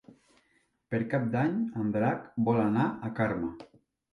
[0.93, 1.53] Per Cap d'Any
[1.83, 3.53] en Drac vol anar a Carme.